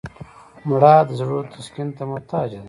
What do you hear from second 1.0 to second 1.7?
د زړونو